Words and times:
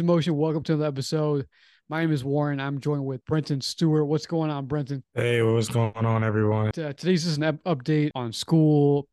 Motion. 0.00 0.36
Welcome 0.36 0.62
to 0.62 0.72
another 0.72 0.88
episode. 0.88 1.46
My 1.88 2.00
name 2.00 2.12
is 2.12 2.24
Warren. 2.24 2.60
I'm 2.60 2.80
joined 2.80 3.04
with 3.04 3.22
Brenton 3.26 3.60
Stewart. 3.60 4.06
What's 4.06 4.24
going 4.24 4.50
on, 4.50 4.66
Brenton? 4.66 5.02
Hey, 5.14 5.42
what's 5.42 5.68
going 5.68 5.92
on, 5.94 6.24
everyone? 6.24 6.68
Uh, 6.68 6.92
today's 6.94 7.24
just 7.24 7.38
an 7.38 7.58
update 7.66 8.10
on 8.14 8.32
school, 8.32 9.08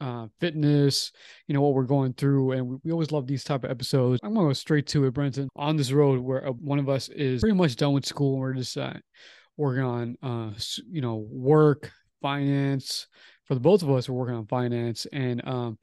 uh, 0.00 0.26
fitness, 0.38 1.12
you 1.46 1.54
know, 1.54 1.62
what 1.62 1.72
we're 1.72 1.84
going 1.84 2.12
through. 2.12 2.52
And 2.52 2.66
we, 2.66 2.76
we 2.84 2.92
always 2.92 3.12
love 3.12 3.26
these 3.26 3.44
type 3.44 3.64
of 3.64 3.70
episodes. 3.70 4.20
I'm 4.22 4.34
going 4.34 4.46
to 4.46 4.50
go 4.50 4.52
straight 4.52 4.86
to 4.88 5.06
it, 5.06 5.14
Brenton. 5.14 5.48
On 5.56 5.76
this 5.76 5.92
road 5.92 6.20
where 6.20 6.48
uh, 6.48 6.52
one 6.52 6.78
of 6.78 6.88
us 6.88 7.08
is 7.08 7.40
pretty 7.40 7.56
much 7.56 7.76
done 7.76 7.92
with 7.94 8.04
school 8.04 8.34
and 8.34 8.40
we're 8.40 8.54
just 8.54 8.76
uh, 8.76 8.94
working 9.56 9.84
on, 9.84 10.16
uh, 10.22 10.50
you 10.90 11.00
know, 11.00 11.26
work, 11.30 11.90
finance. 12.20 13.06
For 13.46 13.54
the 13.54 13.60
both 13.60 13.82
of 13.82 13.90
us, 13.90 14.08
we're 14.08 14.18
working 14.18 14.34
on 14.34 14.46
finance. 14.46 15.06
And, 15.12 15.40
um, 15.48 15.78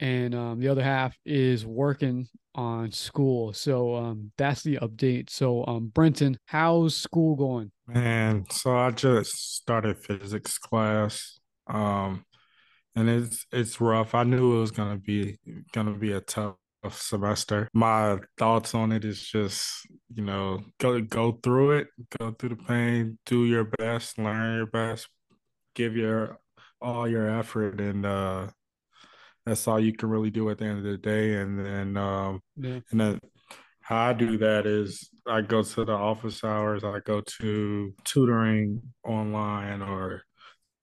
and 0.00 0.34
um, 0.34 0.60
the 0.60 0.68
other 0.68 0.82
half 0.82 1.16
is 1.24 1.64
working 1.64 2.28
on 2.54 2.90
school. 2.90 3.52
So 3.52 3.94
um, 3.94 4.32
that's 4.36 4.62
the 4.62 4.78
update. 4.78 5.30
So 5.30 5.64
um, 5.66 5.88
Brenton, 5.88 6.38
how's 6.46 6.96
school 6.96 7.36
going? 7.36 7.70
Man, 7.86 8.44
so 8.50 8.76
I 8.76 8.90
just 8.90 9.56
started 9.56 9.98
physics 9.98 10.58
class. 10.58 11.38
Um, 11.66 12.24
and 12.94 13.08
it's 13.10 13.46
it's 13.52 13.80
rough. 13.80 14.14
I 14.14 14.24
knew 14.24 14.56
it 14.56 14.60
was 14.60 14.70
gonna 14.70 14.96
be 14.96 15.38
gonna 15.72 15.92
be 15.92 16.12
a 16.12 16.20
tough 16.20 16.56
semester. 16.90 17.68
My 17.74 18.18
thoughts 18.38 18.74
on 18.74 18.90
it 18.90 19.04
is 19.04 19.20
just, 19.20 19.86
you 20.14 20.24
know, 20.24 20.60
go 20.78 21.00
go 21.02 21.38
through 21.42 21.72
it, 21.72 21.88
go 22.18 22.32
through 22.32 22.50
the 22.50 22.56
pain, 22.56 23.18
do 23.26 23.44
your 23.44 23.64
best, 23.64 24.18
learn 24.18 24.56
your 24.56 24.66
best, 24.66 25.08
give 25.74 25.94
your 25.94 26.38
all 26.80 27.08
your 27.08 27.28
effort 27.28 27.80
and 27.80 28.04
uh 28.04 28.46
that's 29.46 29.66
all 29.68 29.80
you 29.80 29.92
can 29.92 30.08
really 30.10 30.30
do 30.30 30.50
at 30.50 30.58
the 30.58 30.64
end 30.66 30.78
of 30.78 30.84
the 30.84 30.98
day. 30.98 31.36
And 31.36 31.58
then 31.64 31.96
um 31.96 32.40
Yeah. 32.56 32.80
and 32.90 33.00
then 33.00 33.20
how 33.80 34.08
I 34.08 34.12
do 34.12 34.38
that 34.38 34.66
is 34.66 35.08
I 35.26 35.42
go 35.42 35.62
to 35.62 35.84
the 35.84 35.92
office 35.92 36.42
hours, 36.44 36.82
I 36.84 36.98
go 37.04 37.20
to 37.38 37.94
tutoring 38.04 38.82
online 39.04 39.80
or 39.82 40.22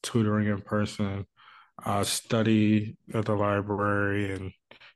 tutoring 0.02 0.48
in 0.48 0.62
person. 0.62 1.26
I 1.84 2.04
study 2.04 2.96
at 3.14 3.26
the 3.26 3.36
library 3.36 4.34
and 4.34 4.52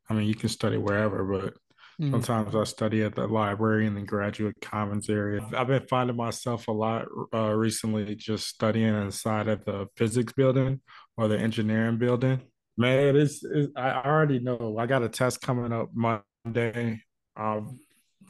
I 0.10 0.14
mean 0.14 0.28
you 0.28 0.36
can 0.36 0.50
study 0.50 0.78
wherever, 0.78 1.24
but 1.24 1.54
Mm. 2.00 2.12
sometimes 2.12 2.54
I 2.56 2.64
study 2.66 3.02
at 3.02 3.16
the 3.16 3.26
library 3.26 3.88
in 3.88 3.96
the 3.96 4.04
graduate 4.04 4.56
commons 4.62 5.10
area. 5.10 5.42
I've 5.58 5.66
been 5.66 5.88
finding 5.88 6.16
myself 6.16 6.68
a 6.68 6.72
lot 6.72 7.08
uh, 7.34 7.52
recently 7.56 8.14
just 8.14 8.48
studying 8.48 8.94
inside 8.94 9.48
of 9.48 9.66
the 9.66 9.88
physics 9.96 10.32
building 10.32 10.80
or 11.18 11.28
the 11.28 11.40
engineering 11.40 11.98
building. 11.98 12.40
Man, 12.78 13.16
it's, 13.16 13.44
it's 13.44 13.72
I 13.76 14.02
already 14.06 14.40
know 14.40 14.78
I 14.78 14.86
got 14.86 15.04
a 15.04 15.10
test 15.10 15.42
coming 15.42 15.74
up 15.74 15.90
Monday. 15.94 17.02
I 17.36 17.62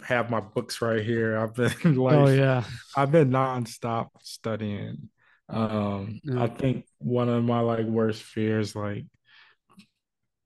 have 0.04 0.30
my 0.30 0.39
books 0.39 0.81
right 0.81 1.04
here. 1.04 1.38
I've 1.38 1.54
been 1.54 1.95
like 1.95 2.16
Oh 2.16 2.28
yeah. 2.30 2.64
I've 2.95 3.12
been 3.12 3.30
nonstop 3.30 4.08
studying. 4.22 5.09
Um, 5.50 6.20
Yeah. 6.23 6.44
I 6.44 6.48
think 6.48 6.86
one 7.00 7.30
of 7.30 7.44
my 7.44 7.59
like 7.59 7.86
worst 7.86 8.23
fears, 8.23 8.76
like 8.76 9.06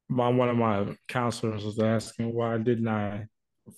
my 0.10 0.28
one 0.30 0.50
of 0.50 0.58
my 0.58 0.96
counselors 1.08 1.64
was 1.64 1.80
asking 1.80 2.34
why 2.34 2.58
didn't 2.58 2.88
I 2.88 3.28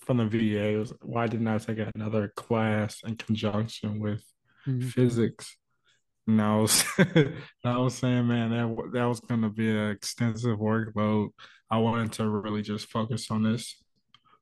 from 0.00 0.16
the 0.16 0.26
VA 0.26 0.78
was 0.78 0.92
why 1.02 1.26
didn't 1.26 1.46
I 1.46 1.58
take 1.58 1.78
another 1.94 2.32
class 2.34 3.00
in 3.06 3.16
conjunction 3.16 4.00
with 4.00 4.22
Mhm. 4.66 4.82
physics? 4.90 5.56
And 6.26 6.40
I 6.40 6.56
was, 6.56 6.84
I 7.64 7.76
was 7.78 7.94
saying, 7.94 8.26
man, 8.26 8.50
that 8.50 8.90
that 8.92 9.04
was 9.04 9.20
going 9.20 9.42
to 9.42 9.50
be 9.50 9.68
an 9.70 9.90
extensive 9.90 10.58
workload. 10.58 11.28
I 11.70 11.78
wanted 11.78 12.12
to 12.12 12.28
really 12.28 12.62
just 12.62 12.90
focus 12.90 13.30
on 13.30 13.42
this. 13.42 13.76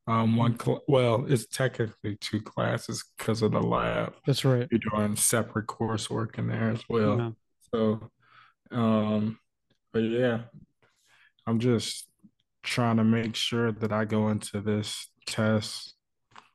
Um, 0.06 0.36
one, 0.36 0.58
cl- 0.58 0.82
well, 0.88 1.26
it's 1.28 1.46
technically 1.46 2.16
two 2.16 2.40
classes 2.40 3.04
because 3.16 3.42
of 3.42 3.52
the 3.52 3.60
lab. 3.60 4.14
That's 4.26 4.44
right. 4.44 4.66
You're 4.70 4.80
doing 4.92 5.14
separate 5.16 5.68
coursework 5.68 6.38
in 6.38 6.48
there 6.48 6.70
as 6.70 6.82
well. 6.88 7.18
Yeah. 7.18 7.30
So, 7.72 8.10
um, 8.72 9.38
but 9.92 10.00
yeah, 10.00 10.40
I'm 11.46 11.60
just 11.60 12.08
trying 12.64 12.96
to 12.96 13.04
make 13.04 13.36
sure 13.36 13.70
that 13.72 13.92
I 13.92 14.04
go 14.04 14.28
into 14.28 14.60
this 14.60 15.08
test 15.26 15.94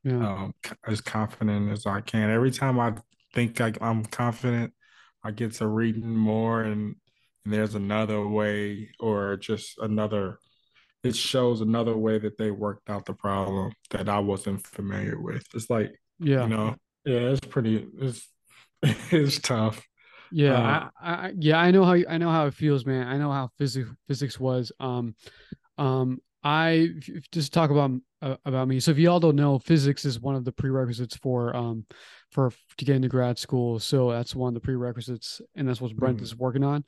Yeah. 0.03 0.15
um, 0.43 0.53
as 0.85 0.99
confident 1.01 1.71
as 1.71 1.85
I 1.85 2.01
can. 2.01 2.29
Every 2.29 2.51
time 2.51 2.79
I 2.79 2.95
think 3.33 3.59
I, 3.61 3.71
I'm 3.79 4.03
confident, 4.05 4.73
I 5.27 5.31
get 5.31 5.53
to 5.55 5.67
reading 5.67 6.15
more, 6.15 6.61
and, 6.63 6.95
and 7.45 7.53
there's 7.53 7.75
another 7.75 8.25
way, 8.27 8.89
or 8.99 9.37
just 9.37 9.77
another. 9.79 10.39
It 11.03 11.15
shows 11.15 11.61
another 11.61 11.95
way 11.95 12.17
that 12.17 12.37
they 12.37 12.51
worked 12.51 12.89
out 12.89 13.05
the 13.05 13.13
problem 13.13 13.73
that 13.91 14.09
I 14.09 14.19
wasn't 14.19 14.65
familiar 14.65 15.19
with. 15.21 15.45
It's 15.53 15.69
like 15.69 15.91
Yeah. 16.19 16.43
you 16.43 16.49
know, 16.49 16.75
yeah, 17.05 17.19
it's 17.31 17.45
pretty. 17.45 17.87
It's 17.99 18.27
it's 18.83 19.39
tough. 19.39 19.85
Yeah. 20.31 20.53
Uh, 20.53 20.89
I, 21.01 21.11
I 21.27 21.33
yeah, 21.37 21.57
I 21.59 21.71
know 21.71 21.83
how 21.85 21.95
I 22.09 22.17
know 22.17 22.31
how 22.31 22.47
it 22.47 22.53
feels, 22.53 22.85
man. 22.85 23.07
I 23.07 23.17
know 23.17 23.31
how 23.31 23.49
physics 23.57 23.89
physics 24.07 24.39
was. 24.39 24.71
Um 24.79 25.15
um 25.77 26.19
I 26.43 26.89
just 27.31 27.53
talk 27.53 27.69
about 27.69 27.91
uh, 28.21 28.37
about 28.45 28.67
me. 28.67 28.79
So 28.79 28.91
if 28.91 28.97
y'all 28.97 29.19
don't 29.19 29.35
know, 29.35 29.59
physics 29.59 30.05
is 30.05 30.19
one 30.19 30.35
of 30.35 30.45
the 30.45 30.51
prerequisites 30.51 31.17
for 31.17 31.55
um 31.55 31.85
for 32.31 32.51
to 32.77 32.85
get 32.85 32.95
into 32.95 33.07
grad 33.07 33.37
school. 33.39 33.79
So 33.79 34.11
that's 34.11 34.35
one 34.35 34.49
of 34.49 34.53
the 34.55 34.59
prerequisites, 34.59 35.41
and 35.55 35.67
that's 35.67 35.81
what 35.81 35.95
Brent 35.95 36.19
Mhm. 36.19 36.23
is 36.23 36.35
working 36.35 36.63
on. 36.63 36.83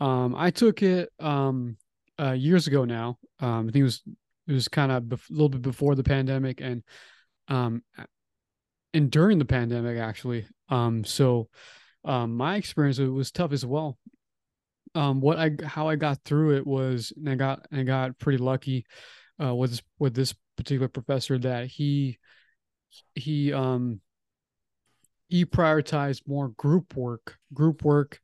Um, 0.00 0.34
I 0.34 0.50
took 0.50 0.82
it 0.82 1.10
um 1.18 1.76
uh 2.18 2.32
years 2.32 2.66
ago 2.66 2.84
now. 2.84 3.18
Um, 3.40 3.68
I 3.68 3.72
think 3.72 3.76
it 3.76 3.82
was 3.84 4.02
it 4.46 4.52
was 4.52 4.68
kind 4.68 4.92
of 4.92 5.02
bef- 5.04 5.28
a 5.30 5.32
little 5.32 5.48
bit 5.48 5.62
before 5.62 5.94
the 5.94 6.04
pandemic, 6.04 6.60
and 6.60 6.82
um 7.48 7.82
and 8.94 9.10
during 9.10 9.38
the 9.38 9.44
pandemic 9.44 9.98
actually. 9.98 10.46
Um, 10.68 11.04
so 11.04 11.48
um 12.04 12.34
my 12.36 12.56
experience 12.56 12.98
it 12.98 13.06
was 13.06 13.30
tough 13.30 13.52
as 13.52 13.66
well. 13.66 13.98
Um, 14.94 15.20
what 15.20 15.38
I 15.38 15.50
how 15.64 15.88
I 15.88 15.96
got 15.96 16.22
through 16.24 16.56
it 16.56 16.66
was, 16.66 17.12
and 17.16 17.28
I 17.28 17.34
got 17.34 17.66
I 17.72 17.82
got 17.82 18.18
pretty 18.18 18.38
lucky 18.38 18.86
uh 19.42 19.54
with 19.54 19.70
this 19.70 19.82
with 19.98 20.14
this 20.14 20.34
particular 20.56 20.88
professor 20.88 21.38
that 21.38 21.66
he 21.66 22.18
he 23.14 23.52
um 23.52 24.00
he 25.28 25.44
prioritized 25.44 26.22
more 26.26 26.48
group 26.50 26.96
work 26.96 27.36
group 27.52 27.84
work 27.84 28.20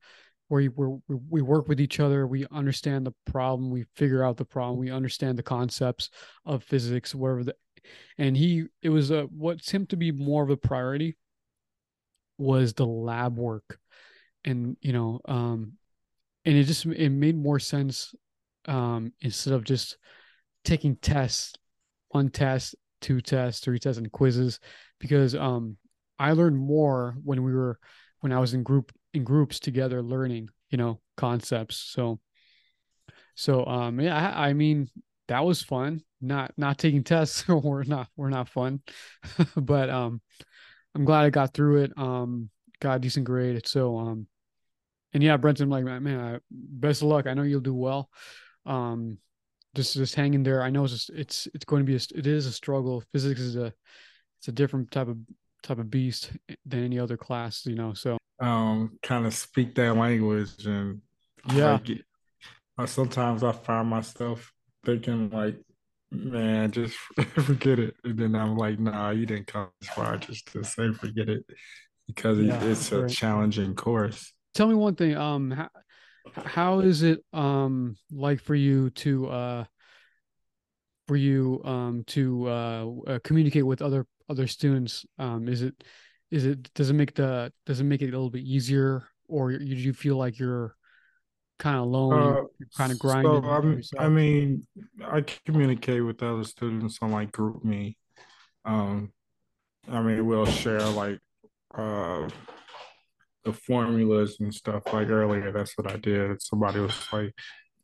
where 0.48 0.60
you, 0.60 1.02
we 1.30 1.40
work 1.40 1.66
with 1.66 1.80
each 1.80 1.98
other 1.98 2.26
we 2.26 2.46
understand 2.52 3.06
the 3.06 3.14
problem 3.26 3.70
we 3.70 3.84
figure 3.96 4.22
out 4.22 4.36
the 4.36 4.44
problem 4.44 4.78
we 4.78 4.90
understand 4.90 5.38
the 5.38 5.42
concepts 5.42 6.10
of 6.44 6.62
physics 6.62 7.14
whatever 7.14 7.44
the 7.44 7.54
and 8.18 8.36
he 8.36 8.64
it 8.82 8.90
was 8.90 9.10
uh, 9.10 9.22
what 9.36 9.64
seemed 9.64 9.88
to 9.88 9.96
be 9.96 10.12
more 10.12 10.42
of 10.42 10.50
a 10.50 10.56
priority 10.56 11.16
was 12.38 12.74
the 12.74 12.86
lab 12.86 13.36
work. 13.36 13.78
And 14.44 14.76
you 14.80 14.92
know 14.92 15.20
um 15.26 15.74
and 16.44 16.56
it 16.56 16.64
just 16.64 16.84
it 16.84 17.10
made 17.10 17.36
more 17.36 17.60
sense 17.60 18.12
um 18.66 19.12
instead 19.20 19.54
of 19.54 19.62
just 19.62 19.98
taking 20.64 20.96
tests 20.96 21.54
one 22.08 22.28
test 22.28 22.74
two 23.00 23.20
tests 23.20 23.60
three 23.60 23.78
tests 23.78 23.98
and 23.98 24.10
quizzes 24.10 24.58
because 24.98 25.36
um 25.36 25.76
i 26.28 26.32
learned 26.32 26.58
more 26.58 27.16
when 27.24 27.42
we 27.42 27.52
were 27.52 27.78
when 28.20 28.32
i 28.32 28.38
was 28.38 28.54
in 28.54 28.62
group 28.62 28.92
in 29.14 29.24
groups 29.24 29.60
together 29.60 30.02
learning 30.02 30.48
you 30.72 30.78
know 30.78 30.98
concepts. 31.16 31.76
So 31.76 32.18
so 33.34 33.64
um 33.64 34.00
yeah 34.00 34.32
i, 34.34 34.48
I 34.48 34.52
mean 34.52 34.88
that 35.28 35.44
was 35.44 35.62
fun. 35.62 36.02
Not 36.20 36.52
not 36.56 36.78
taking 36.78 37.04
tests 37.04 37.46
were 37.48 37.84
not 37.84 38.08
were 38.16 38.30
not 38.30 38.48
fun 38.48 38.80
but 39.56 39.88
um 39.88 40.20
i'm 40.94 41.04
glad 41.04 41.24
i 41.24 41.30
got 41.30 41.54
through 41.54 41.84
it. 41.84 41.92
Um 41.96 42.50
got 42.80 42.96
a 42.96 42.98
decent 42.98 43.26
grade. 43.26 43.66
So 43.66 43.98
um 43.98 44.26
and 45.12 45.22
yeah 45.22 45.36
brenton 45.36 45.68
like 45.68 45.84
man 45.84 46.20
I, 46.20 46.38
best 46.50 47.02
of 47.02 47.08
luck. 47.08 47.26
I 47.26 47.34
know 47.34 47.42
you'll 47.42 47.60
do 47.60 47.74
well. 47.74 48.08
Um 48.66 49.18
just 49.74 49.94
just 49.94 50.14
hang 50.14 50.34
in 50.34 50.42
there. 50.42 50.62
I 50.62 50.70
know 50.70 50.84
it's 50.84 50.92
just, 50.92 51.10
it's 51.10 51.48
it's 51.54 51.64
going 51.64 51.80
to 51.80 51.86
be 51.86 51.94
a, 51.94 52.18
it 52.18 52.26
is 52.26 52.46
a 52.46 52.52
struggle. 52.52 53.02
Physics 53.12 53.40
is 53.40 53.56
a 53.56 53.72
it's 54.38 54.48
a 54.48 54.52
different 54.52 54.90
type 54.90 55.08
of 55.08 55.16
type 55.62 55.78
of 55.78 55.90
beast 55.90 56.32
than 56.66 56.84
any 56.84 56.98
other 56.98 57.16
class 57.16 57.66
you 57.66 57.74
know 57.74 57.92
so 57.94 58.18
Um, 58.40 58.98
kind 59.02 59.24
of 59.26 59.34
speak 59.34 59.74
that 59.76 59.94
language, 59.96 60.66
and 60.66 61.00
yeah 61.44 61.80
like, 61.80 61.88
uh, 62.78 62.86
sometimes 62.86 63.42
I 63.44 63.52
find 63.52 63.88
myself 63.88 64.52
thinking 64.84 65.30
like, 65.30 65.58
man, 66.12 66.72
just 66.72 66.96
forget 67.36 67.78
it. 67.80 67.96
And 68.04 68.18
then 68.18 68.34
I'm 68.36 68.56
like, 68.56 68.78
nah, 68.80 69.10
you 69.10 69.26
didn't 69.26 69.48
come 69.48 69.70
this 69.80 69.90
far 69.90 70.18
just 70.18 70.52
to 70.52 70.64
say 70.64 70.92
forget 70.92 71.28
it 71.28 71.44
because 72.08 72.38
Yeah, 72.38 72.62
it's 72.62 72.92
a 72.92 73.04
right. 73.04 73.06
challenging 73.06 73.74
course. 73.76 74.32
tell 74.54 74.66
me 74.66 74.74
one 74.74 74.94
thing 74.94 75.16
um 75.16 75.50
how, 75.50 75.68
how 76.44 76.80
is 76.80 77.02
it 77.02 77.20
um 77.32 77.96
like 78.10 78.40
for 78.40 78.54
you 78.54 78.90
to 78.90 79.28
uh 79.28 79.64
for 81.08 81.16
you 81.16 81.60
um 81.64 82.04
to 82.06 82.48
uh, 82.48 82.86
uh 83.06 83.18
communicate 83.24 83.66
with 83.66 83.82
other 83.82 84.06
other 84.28 84.46
students 84.46 85.04
um 85.18 85.48
is 85.48 85.62
it 85.62 85.84
is 86.30 86.46
it 86.46 86.72
does 86.74 86.90
it 86.90 86.94
make 86.94 87.14
the 87.14 87.52
does 87.66 87.80
it 87.80 87.84
make 87.84 88.02
it 88.02 88.08
a 88.08 88.12
little 88.12 88.30
bit 88.30 88.42
easier 88.42 89.04
or 89.28 89.50
you, 89.50 89.58
you 89.76 89.92
feel 89.92 90.16
like 90.16 90.38
you're 90.38 90.74
kind 91.58 91.76
of 91.76 91.82
alone 91.82 92.36
Uh, 92.36 92.42
kind 92.76 92.90
of 92.90 92.98
so 92.98 93.02
grinding 93.08 93.44
I'm, 93.44 93.80
I 93.98 94.08
mean, 94.08 94.66
I 95.04 95.20
communicate 95.46 96.04
with 96.04 96.22
other 96.22 96.44
students 96.44 96.98
on 97.02 97.12
like 97.12 97.30
GroupMe, 97.32 97.96
Um, 98.64 99.12
I 99.88 100.02
mean, 100.02 100.26
we'll 100.26 100.46
share 100.46 100.80
like 100.80 101.18
uh, 101.74 102.28
the 103.44 103.52
formulas 103.52 104.38
and 104.40 104.54
stuff. 104.54 104.82
Like 104.92 105.08
earlier, 105.08 105.52
that's 105.52 105.76
what 105.76 105.90
I 105.90 105.96
did. 105.96 106.40
Somebody 106.42 106.80
was 106.80 106.96
like, 107.12 107.32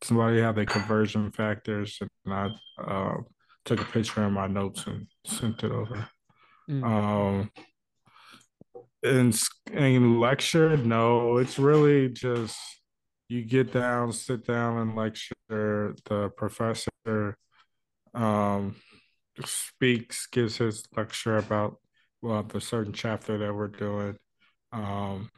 somebody 0.03 0.41
had 0.41 0.57
the 0.57 0.67
conversion 0.67 1.31
factors, 1.33 1.99
and 2.25 2.35
I 2.35 2.49
uh, 2.83 3.17
took 3.65 3.81
a 3.81 3.85
picture 3.85 4.25
of 4.25 4.33
my 4.33 4.47
notes 4.47 4.87
and 4.87 5.07
sent 5.27 5.63
it 5.65 5.73
over. 5.73 6.09
Mm. 6.69 6.85
Um, 6.85 7.51
in 9.03 9.33
in 9.73 10.21
lecture, 10.21 10.77
no, 10.77 11.39
it's 11.39 11.59
really 11.59 12.09
just 12.09 12.59
you 13.29 13.45
get 13.45 13.73
down, 13.73 14.13
sit 14.13 14.47
down, 14.47 14.79
and 14.79 14.97
lecture. 14.97 15.35
The 15.49 16.31
professor 16.37 17.37
um, 18.15 18.77
speaks, 19.45 20.27
gives 20.27 20.57
his 20.57 20.85
lecture 20.97 21.37
about 21.37 21.77
well 22.23 22.43
the 22.43 22.61
certain 22.61 22.93
chapter 22.93 23.39
that 23.39 23.55
we're 23.55 23.69
doing. 23.69 24.17
Um, 24.73 25.31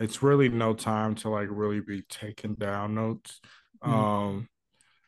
it's 0.00 0.22
really 0.22 0.48
no 0.48 0.74
time 0.74 1.14
to 1.16 1.30
like 1.30 1.48
really 1.50 1.80
be 1.80 2.02
taking 2.08 2.54
down 2.54 2.94
notes. 2.94 3.40
Mm-hmm. 3.84 3.94
Um, 3.94 4.48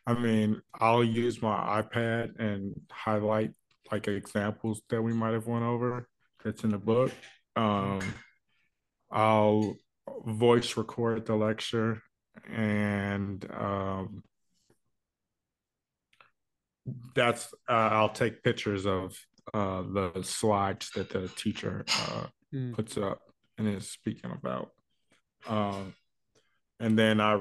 I 0.06 0.14
mean, 0.14 0.60
I'll 0.74 1.04
use 1.04 1.40
my 1.40 1.82
iPad 1.82 2.40
and 2.40 2.80
highlight 2.90 3.52
like 3.90 4.08
examples 4.08 4.82
that 4.90 5.02
we 5.02 5.12
might 5.12 5.32
have 5.32 5.46
went 5.46 5.64
over 5.64 6.08
that's 6.44 6.64
in 6.64 6.70
the 6.70 6.78
book. 6.78 7.12
Um, 7.56 8.00
I'll 9.10 9.76
voice 10.24 10.76
record 10.76 11.26
the 11.26 11.34
lecture 11.34 12.02
and 12.50 13.44
um, 13.52 14.22
that's 17.14 17.52
uh, 17.68 17.72
I'll 17.72 18.10
take 18.10 18.42
pictures 18.42 18.86
of 18.86 19.16
uh, 19.52 19.82
the 19.82 20.22
slides 20.22 20.90
that 20.94 21.10
the 21.10 21.28
teacher 21.28 21.84
uh, 21.88 22.26
mm. 22.54 22.72
puts 22.74 22.96
up 22.96 23.20
and 23.58 23.68
is 23.68 23.90
speaking 23.90 24.30
about. 24.30 24.70
Um, 25.48 25.94
and 26.78 26.98
then 26.98 27.20
I 27.20 27.40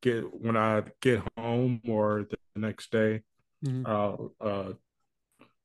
get 0.00 0.24
when 0.32 0.56
I 0.56 0.82
get 1.00 1.22
home 1.36 1.80
or 1.86 2.26
the 2.30 2.60
next 2.60 2.90
day, 2.90 3.22
mm-hmm. 3.64 3.86
I'll 3.86 4.32
uh, 4.40 4.72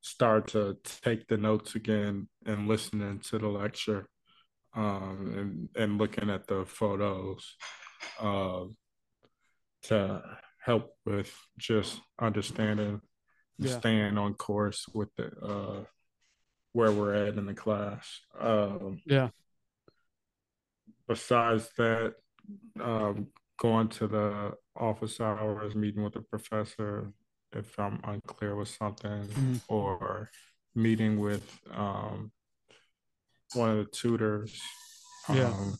start 0.01 0.47
to 0.47 0.77
take 1.03 1.27
the 1.27 1.37
notes 1.37 1.75
again 1.75 2.27
and 2.45 2.67
listening 2.67 3.19
to 3.19 3.37
the 3.37 3.47
lecture 3.47 4.07
um, 4.75 5.69
and 5.75 5.83
and 5.83 5.97
looking 5.97 6.29
at 6.29 6.47
the 6.47 6.65
photos 6.65 7.55
uh, 8.19 8.63
to 9.83 10.21
help 10.63 10.95
with 11.05 11.33
just 11.57 11.99
understanding, 12.19 13.01
yeah. 13.57 13.77
staying 13.77 14.17
on 14.17 14.33
course 14.33 14.85
with 14.93 15.09
the 15.17 15.31
uh, 15.41 15.83
where 16.73 16.91
we're 16.91 17.13
at 17.13 17.37
in 17.37 17.45
the 17.45 17.53
class. 17.53 18.07
Um, 18.39 19.01
yeah. 19.05 19.29
Besides 21.07 21.69
that, 21.77 22.13
um, 22.79 23.27
going 23.59 23.89
to 23.89 24.07
the 24.07 24.53
office 24.75 25.19
hours, 25.19 25.75
meeting 25.75 26.03
with 26.03 26.13
the 26.13 26.21
professor 26.21 27.11
if 27.53 27.77
I'm 27.79 27.99
unclear 28.03 28.55
with 28.55 28.69
something, 28.69 29.09
mm-hmm. 29.09 29.55
or 29.67 30.29
meeting 30.75 31.19
with 31.19 31.59
um, 31.73 32.31
one 33.53 33.69
of 33.69 33.77
the 33.77 33.91
tutors. 33.91 34.59
Yeah. 35.29 35.47
Um, 35.47 35.77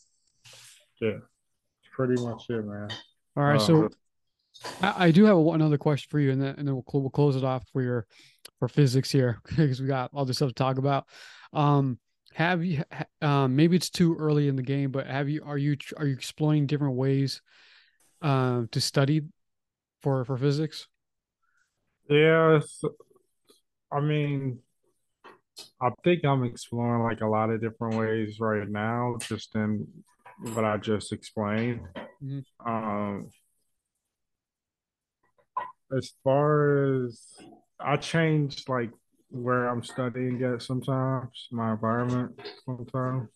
yeah. 0.99 1.17
Pretty 1.93 2.21
much 2.21 2.49
it, 2.49 2.65
man. 2.65 2.89
All 3.35 3.43
right. 3.43 3.59
Um, 3.59 3.65
so 3.65 3.89
I, 4.81 5.07
I, 5.07 5.11
do 5.11 5.25
have 5.25 5.37
another 5.37 5.77
question 5.77 6.07
for 6.09 6.19
you, 6.19 6.31
and 6.31 6.41
then 6.41 6.55
and 6.57 6.67
then 6.67 6.75
we'll, 6.75 6.85
we'll 6.93 7.09
close 7.09 7.35
it 7.35 7.43
off 7.43 7.63
for 7.71 7.81
your 7.81 8.05
for 8.59 8.67
physics 8.67 9.11
here 9.11 9.41
because 9.47 9.81
we 9.81 9.87
got 9.87 10.11
all 10.13 10.25
this 10.25 10.37
stuff 10.37 10.49
to 10.49 10.55
talk 10.55 10.77
about. 10.77 11.05
Um, 11.53 11.99
have 12.33 12.63
you? 12.63 12.83
Um, 13.21 13.55
maybe 13.55 13.75
it's 13.75 13.89
too 13.89 14.15
early 14.17 14.47
in 14.47 14.55
the 14.55 14.63
game, 14.63 14.91
but 14.91 15.07
have 15.07 15.29
you? 15.29 15.43
Are 15.45 15.57
you? 15.57 15.77
Are 15.97 16.05
you 16.05 16.13
exploring 16.13 16.67
different 16.67 16.95
ways 16.95 17.41
uh, 18.21 18.63
to 18.71 18.81
study 18.81 19.21
for 20.01 20.23
for 20.25 20.37
physics? 20.37 20.87
Yeah, 22.11 22.59
I 23.89 24.01
mean, 24.01 24.59
I 25.81 25.91
think 26.03 26.25
I'm 26.25 26.43
exploring 26.43 27.03
like 27.03 27.21
a 27.21 27.27
lot 27.27 27.49
of 27.49 27.61
different 27.61 27.95
ways 27.95 28.37
right 28.41 28.67
now, 28.67 29.15
just 29.21 29.55
in 29.55 29.87
what 30.53 30.65
I 30.65 30.75
just 30.75 31.13
explained. 31.13 31.87
Mm-hmm. 32.21 32.69
Um, 32.69 33.29
as 35.95 36.11
far 36.21 37.05
as 37.05 37.21
I 37.79 37.95
change 37.95 38.67
like 38.67 38.91
where 39.29 39.69
I'm 39.69 39.81
studying 39.81 40.43
at 40.43 40.61
sometimes, 40.61 41.47
my 41.49 41.71
environment 41.71 42.41
sometimes. 42.65 43.29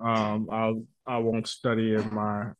Um, 0.00 0.48
I'll 0.50 0.82
I 1.06 1.18
won't 1.18 1.46
study 1.46 1.94
in 1.94 2.12
my 2.12 2.50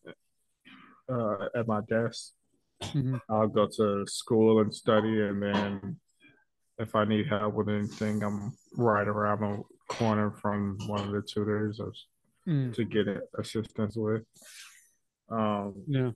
uh, 1.12 1.48
at 1.56 1.66
my 1.66 1.80
desk. 1.88 2.34
Mm-hmm. 2.82 3.16
I'll 3.28 3.48
go 3.48 3.66
to 3.76 4.06
school 4.06 4.60
and 4.60 4.74
study, 4.74 5.22
and 5.22 5.42
then 5.42 5.96
if 6.78 6.94
I 6.94 7.04
need 7.04 7.26
help 7.26 7.54
with 7.54 7.68
anything, 7.68 8.22
I'm 8.22 8.56
right 8.76 9.06
around 9.06 9.40
the 9.40 9.94
corner 9.94 10.30
from 10.30 10.78
one 10.86 11.00
of 11.00 11.10
the 11.10 11.22
tutors 11.22 11.80
mm. 12.46 12.74
to 12.74 12.84
get 12.84 13.06
assistance 13.38 13.96
with. 13.96 14.22
Um, 15.30 15.74
yeah. 15.86 16.10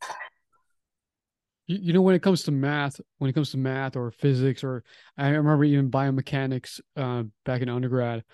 You, 1.67 1.79
you 1.81 1.93
know, 1.93 2.03
when 2.03 2.15
it 2.15 2.23
comes 2.23 2.45
to 2.45 2.51
math, 2.53 3.01
when 3.19 3.29
it 3.29 3.35
comes 3.35 3.51
to 3.51 3.59
math 3.59 3.97
or 3.97 4.11
physics, 4.11 4.63
or 4.63 4.85
I 5.19 5.29
remember 5.29 5.65
even 5.65 5.91
biomechanics 5.91 6.81
uh, 6.97 7.25
back 7.45 7.63
in 7.63 7.69
undergrad, 7.69 8.25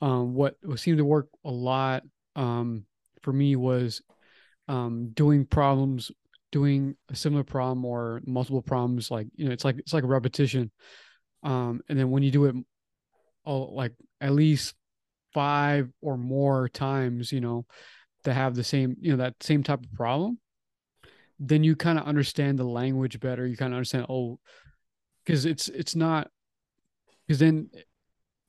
um, 0.00 0.34
what, 0.34 0.56
what 0.62 0.78
seemed 0.78 0.98
to 0.98 1.04
work 1.04 1.28
a 1.44 1.50
lot 1.50 2.02
um, 2.36 2.84
for 3.22 3.32
me 3.32 3.56
was 3.56 4.02
um, 4.68 5.10
doing 5.14 5.44
problems, 5.44 6.12
doing 6.50 6.96
a 7.10 7.16
similar 7.16 7.44
problem 7.44 7.84
or 7.84 8.20
multiple 8.26 8.62
problems. 8.62 9.10
Like 9.10 9.28
you 9.34 9.46
know, 9.46 9.52
it's 9.52 9.64
like 9.64 9.78
it's 9.78 9.92
like 9.92 10.04
a 10.04 10.08
repetition. 10.08 10.70
Um, 11.42 11.80
and 11.88 11.98
then 11.98 12.10
when 12.10 12.22
you 12.22 12.30
do 12.30 12.46
it, 12.46 12.56
oh, 13.46 13.64
like 13.64 13.92
at 14.20 14.32
least 14.32 14.74
five 15.32 15.90
or 16.00 16.16
more 16.16 16.68
times, 16.68 17.32
you 17.32 17.40
know, 17.40 17.64
to 18.24 18.32
have 18.32 18.54
the 18.54 18.64
same, 18.64 18.96
you 19.00 19.12
know, 19.12 19.18
that 19.18 19.34
same 19.40 19.62
type 19.62 19.84
of 19.84 19.92
problem, 19.92 20.38
then 21.38 21.62
you 21.62 21.76
kind 21.76 21.98
of 21.98 22.06
understand 22.06 22.58
the 22.58 22.64
language 22.64 23.20
better. 23.20 23.46
You 23.46 23.56
kind 23.56 23.72
of 23.72 23.76
understand, 23.76 24.06
oh, 24.08 24.38
because 25.24 25.44
it's 25.44 25.68
it's 25.68 25.94
not 25.94 26.30
because 27.26 27.38
then 27.38 27.70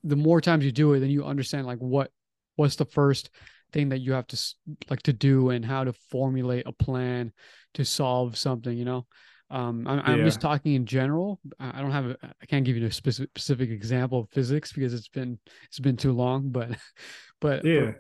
the 0.04 0.16
more 0.16 0.42
times 0.42 0.66
you 0.66 0.72
do 0.72 0.94
it, 0.94 1.02
then 1.02 1.10
you 1.10 1.26
understand 1.26 1.68
like 1.68 1.80
what 1.80 2.12
what's 2.56 2.78
the 2.78 2.86
first 2.86 3.30
thing 3.72 3.90
that 3.90 4.00
you 4.00 4.14
have 4.14 4.28
to 4.28 4.56
like 4.90 5.02
to 5.04 5.14
do 5.14 5.50
and 5.50 5.66
how 5.66 5.84
to 5.84 5.94
formulate 5.94 6.66
a 6.68 6.72
plan 6.72 7.32
to 7.74 7.86
solve 7.86 8.38
something 8.38 8.78
you 8.78 8.86
know? 8.86 9.06
Um, 9.52 9.88
I'm, 9.88 10.02
I'm 10.06 10.26
just 10.26 10.42
talking 10.42 10.76
in 10.76 10.86
general 10.86 11.40
i 11.60 11.82
don't 11.82 11.90
have 11.90 12.06
a, 12.06 12.18
i 12.40 12.46
can't 12.46 12.64
give 12.64 12.78
you 12.78 12.86
a 12.86 12.92
specific, 12.92 13.32
specific 13.32 13.72
example 13.72 14.20
of 14.20 14.30
physics 14.30 14.72
because 14.72 14.94
it's 14.94 15.08
been 15.08 15.40
it's 15.64 15.80
been 15.80 15.98
too 15.98 16.12
long 16.12 16.50
but 16.50 16.70
but 17.42 17.66
yeah. 17.66 17.94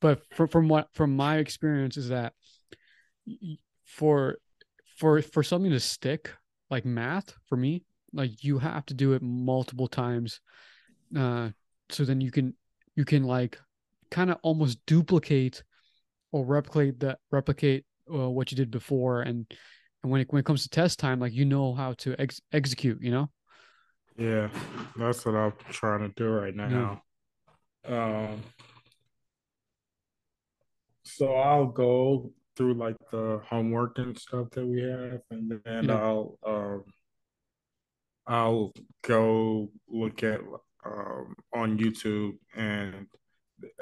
but, 0.00 0.22
but 0.28 0.34
from, 0.34 0.48
from 0.48 0.68
what 0.68 0.88
from 0.94 1.14
my 1.14 1.38
experience 1.38 1.96
is 1.96 2.08
that 2.08 2.32
for 3.84 4.38
for 4.96 5.22
for 5.22 5.42
something 5.42 5.70
to 5.70 5.80
stick 5.80 6.32
like 6.70 6.84
math 6.84 7.34
for 7.48 7.56
me 7.56 7.84
like 8.12 8.42
you 8.42 8.58
have 8.58 8.84
to 8.86 8.94
do 8.94 9.12
it 9.12 9.22
multiple 9.22 9.88
times 9.88 10.40
uh 11.16 11.48
so 11.90 12.04
then 12.04 12.20
you 12.20 12.30
can 12.30 12.54
you 12.96 13.04
can 13.04 13.24
like 13.24 13.58
kind 14.10 14.30
of 14.30 14.38
almost 14.42 14.78
duplicate 14.86 15.62
or 16.32 16.44
replicate 16.44 17.00
that 17.00 17.18
replicate 17.30 17.84
uh, 18.12 18.28
what 18.28 18.50
you 18.50 18.56
did 18.56 18.70
before 18.70 19.22
and 19.22 19.46
and 20.02 20.12
when 20.12 20.20
it 20.20 20.32
when 20.32 20.40
it 20.40 20.46
comes 20.46 20.62
to 20.62 20.68
test 20.68 20.98
time 20.98 21.20
like 21.20 21.32
you 21.32 21.44
know 21.44 21.74
how 21.74 21.92
to 21.94 22.14
ex- 22.18 22.40
execute 22.52 23.00
you 23.02 23.10
know 23.10 23.28
yeah 24.16 24.48
that's 24.96 25.24
what 25.24 25.34
i'm 25.34 25.52
trying 25.70 26.00
to 26.00 26.08
do 26.16 26.28
right 26.28 26.54
now 26.54 27.02
yeah. 27.88 28.28
um 28.28 28.42
so 31.02 31.34
i'll 31.34 31.66
go 31.66 32.32
through 32.56 32.74
like 32.74 32.96
the 33.10 33.40
homework 33.46 33.98
and 33.98 34.18
stuff 34.18 34.50
that 34.50 34.66
we 34.66 34.82
have 34.82 35.20
and 35.30 35.60
then 35.64 35.84
yeah. 35.84 35.94
i'll 35.94 36.38
um 36.46 36.84
i'll 38.26 38.72
go 39.02 39.70
look 39.88 40.22
at 40.22 40.40
um 40.84 41.34
on 41.54 41.78
youtube 41.78 42.32
and 42.56 43.06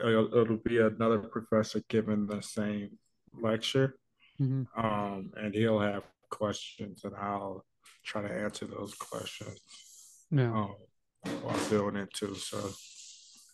it'll, 0.05 0.35
it'll 0.35 0.57
be 0.57 0.79
another 0.79 1.19
professor 1.19 1.83
giving 1.89 2.27
the 2.27 2.41
same 2.43 2.91
lecture, 3.41 3.97
mm-hmm. 4.41 4.63
um, 4.79 5.31
and 5.37 5.55
he'll 5.55 5.81
have 5.81 6.03
questions, 6.31 7.05
and 7.05 7.15
I'll 7.15 7.65
try 8.05 8.23
to 8.23 8.33
answer 8.33 8.67
those 8.67 8.95
questions. 8.95 9.61
Yeah. 10.31 10.53
Um, 10.53 10.75
while 11.43 11.69
doing 11.69 11.97
it 11.97 12.13
too. 12.13 12.35
So, 12.35 12.71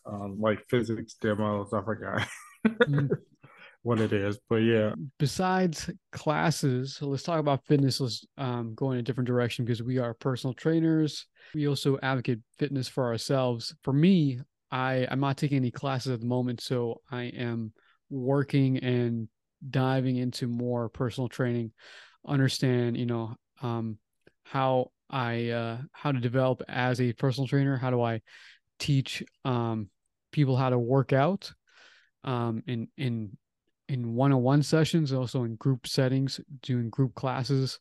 um, 0.06 0.40
like 0.40 0.64
physics 0.68 1.14
demos, 1.20 1.72
I 1.72 1.82
forgot. 1.82 2.28
mm-hmm. 2.66 3.06
what 3.82 4.00
it 4.00 4.12
is. 4.12 4.38
But 4.48 4.56
yeah. 4.56 4.92
Besides 5.18 5.90
classes, 6.12 6.96
so 6.96 7.06
let's 7.06 7.22
talk 7.22 7.40
about 7.40 7.66
fitness. 7.66 8.00
Let's 8.00 8.24
um, 8.38 8.74
go 8.74 8.92
in 8.92 8.98
a 8.98 9.02
different 9.02 9.26
direction 9.26 9.64
because 9.64 9.82
we 9.82 9.98
are 9.98 10.14
personal 10.14 10.54
trainers. 10.54 11.26
We 11.54 11.68
also 11.68 11.98
advocate 12.02 12.40
fitness 12.58 12.88
for 12.88 13.06
ourselves. 13.06 13.74
For 13.82 13.92
me, 13.92 14.40
I 14.72 15.06
I'm 15.08 15.20
not 15.20 15.36
taking 15.36 15.58
any 15.58 15.70
classes 15.70 16.12
at 16.12 16.20
the 16.20 16.26
moment, 16.26 16.60
so 16.62 17.02
I 17.10 17.24
am 17.24 17.72
working 18.10 18.78
and 18.78 19.28
diving 19.68 20.16
into 20.16 20.48
more 20.48 20.88
personal 20.88 21.28
training. 21.28 21.72
Understand, 22.26 22.96
you 22.96 23.06
know, 23.06 23.36
um, 23.60 23.98
how 24.44 24.90
I 25.10 25.50
uh, 25.50 25.78
how 25.92 26.10
to 26.10 26.18
develop 26.18 26.62
as 26.68 27.00
a 27.00 27.12
personal 27.12 27.46
trainer. 27.46 27.76
How 27.76 27.90
do 27.90 28.00
I 28.00 28.22
teach 28.78 29.22
um, 29.44 29.90
people 30.32 30.56
how 30.56 30.70
to 30.70 30.78
work 30.78 31.12
out 31.12 31.52
um, 32.24 32.62
in 32.66 32.88
in 32.96 33.36
in 33.88 34.14
one-on-one 34.14 34.62
sessions, 34.62 35.12
also 35.12 35.44
in 35.44 35.56
group 35.56 35.86
settings, 35.86 36.40
doing 36.62 36.88
group 36.88 37.14
classes. 37.14 37.78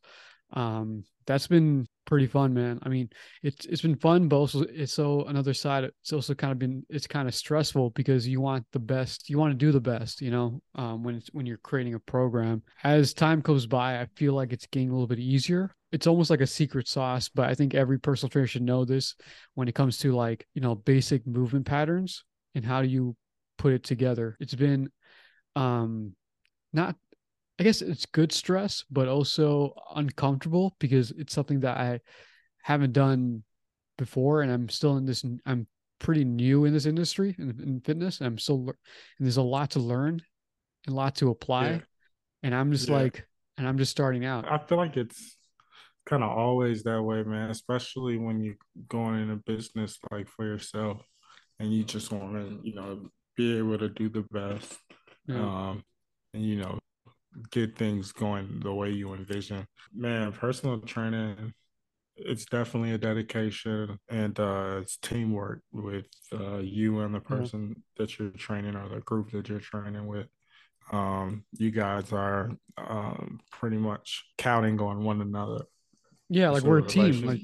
Um, 0.51 1.05
that's 1.25 1.48
been 1.48 1.88
pretty 2.12 2.27
fun, 2.27 2.53
man. 2.53 2.77
I 2.84 2.89
mean, 2.89 3.10
it's 3.41 3.65
it's 3.68 3.82
been 3.82 3.96
fun, 3.96 4.27
but 4.27 4.36
also 4.36 4.63
it's 4.63 4.91
so 4.91 5.24
another 5.27 5.53
side. 5.53 5.86
It's 5.86 6.12
also 6.12 6.34
kind 6.34 6.51
of 6.51 6.60
been 6.60 6.86
it's 6.89 7.08
kind 7.08 7.25
of 7.25 7.34
stressful 7.34 7.91
because 7.91 8.27
you 8.27 8.41
want 8.41 8.65
the 8.74 8.80
best, 8.80 9.30
you 9.30 9.38
want 9.38 9.51
to 9.51 9.58
do 9.58 9.72
the 9.72 9.80
best, 9.80 10.20
you 10.20 10.30
know, 10.30 10.62
um, 10.75 11.06
when 11.06 11.15
it's 11.15 11.30
when 11.32 11.46
you're 11.46 11.56
creating 11.56 11.94
a 11.94 12.00
program. 12.00 12.63
As 12.84 13.13
time 13.13 13.39
goes 13.39 13.65
by, 13.65 14.01
I 14.01 14.08
feel 14.18 14.34
like 14.34 14.51
it's 14.51 14.68
getting 14.68 14.89
a 14.89 14.91
little 14.91 15.08
bit 15.08 15.20
easier. 15.20 15.74
It's 15.94 16.06
almost 16.06 16.30
like 16.30 16.41
a 16.41 16.48
secret 16.48 16.89
sauce, 16.89 17.30
but 17.30 17.50
I 17.50 17.56
think 17.56 17.75
every 17.75 17.98
personal 17.98 18.30
trainer 18.30 18.46
should 18.48 18.62
know 18.62 18.84
this 18.84 19.15
when 19.53 19.70
it 19.70 19.75
comes 19.75 19.98
to 20.00 20.13
like 20.13 20.46
you 20.53 20.60
know 20.60 20.75
basic 20.75 21.25
movement 21.25 21.65
patterns 21.65 22.25
and 22.56 22.65
how 22.65 22.82
do 22.82 22.89
you 22.89 23.15
put 23.58 23.72
it 23.72 23.86
together. 23.86 24.36
It's 24.41 24.53
been 24.53 24.89
um 25.56 26.13
not 26.74 26.98
I 27.60 27.63
guess 27.63 27.81
it's 27.81 28.05
good 28.05 28.31
stress, 28.31 28.84
but 28.89 29.08
also 29.08 29.75
uncomfortable 29.96 30.75
because 30.79 31.12
it's 31.12 31.34
something 31.34 31.60
that 31.62 31.77
I 31.77 32.00
haven't 32.63 32.93
done 32.93 33.43
before, 33.98 34.41
and 34.41 34.51
I'm 34.51 34.70
still 34.70 34.98
in 34.98 35.05
this. 35.05 35.24
I'm 35.46 35.67
pretty 36.00 36.25
new 36.25 36.65
in 36.65 36.74
this 36.74 36.86
industry 36.86 37.36
in, 37.38 37.50
in 37.62 37.81
fitness, 37.81 38.20
and 38.20 38.27
I'm 38.27 38.38
still 38.38 38.67
and 38.67 38.75
there's 39.20 39.38
a 39.38 39.41
lot 39.41 39.72
to 39.72 39.79
learn, 39.79 40.22
and 40.86 40.93
a 40.93 40.96
lot 40.96 41.15
to 41.17 41.29
apply, 41.29 41.70
yeah. 41.70 41.79
and 42.43 42.55
I'm 42.55 42.72
just 42.72 42.89
yeah. 42.89 42.96
like, 42.96 43.27
and 43.58 43.67
I'm 43.67 43.77
just 43.77 43.91
starting 43.91 44.25
out. 44.25 44.51
I 44.51 44.58
feel 44.58 44.77
like 44.77 44.98
it's 44.98 45.38
kind 46.05 46.24
of 46.24 46.29
always 46.29 46.84
that 46.84 47.01
way, 47.01 47.24
man. 47.24 47.50
Especially 47.50 48.17
when 48.17 48.41
you're 48.41 48.55
going 48.88 49.22
in 49.22 49.29
a 49.29 49.36
business 49.36 50.00
like 50.12 50.27
for 50.29 50.46
yourself, 50.46 51.01
and 51.60 51.72
you 51.74 51.84
just 51.84 52.12
want 52.12 52.34
to, 52.34 52.60
you 52.63 52.74
know, 52.74 53.10
be 53.36 53.58
able 53.58 53.77
to 53.77 53.89
do 53.89 54.10
the 54.10 54.25
best. 54.31 54.75
Yeah. 55.27 55.36
Um, 55.36 55.84
and 56.34 56.43
you 56.46 56.55
know 56.55 56.79
get 57.51 57.77
things 57.77 58.11
going 58.11 58.59
the 58.63 58.73
way 58.73 58.91
you 58.91 59.13
envision. 59.13 59.65
Man, 59.93 60.31
personal 60.31 60.79
training, 60.79 61.53
it's 62.15 62.45
definitely 62.45 62.91
a 62.91 62.97
dedication 62.97 63.97
and 64.09 64.39
uh, 64.39 64.79
it's 64.81 64.97
teamwork 64.97 65.61
with 65.71 66.07
uh, 66.33 66.57
you 66.57 67.00
and 67.00 67.13
the 67.13 67.19
mm-hmm. 67.19 67.38
person 67.38 67.61
mm-hmm. 67.61 67.79
that 67.97 68.17
you're 68.17 68.29
training 68.31 68.75
or 68.75 68.89
the 68.89 69.01
group 69.01 69.31
that 69.31 69.50
you're 69.50 69.59
training 69.59 70.07
with. 70.07 70.27
Um, 70.91 71.45
you 71.53 71.71
guys 71.71 72.11
are 72.11 72.51
um, 72.77 73.39
pretty 73.51 73.77
much 73.77 74.25
counting 74.38 74.79
on 74.81 75.03
one 75.03 75.21
another. 75.21 75.65
Yeah, 76.29 76.50
like 76.50 76.63
we're 76.63 76.79
a 76.79 76.88
team. 76.88 77.25
Like 77.25 77.41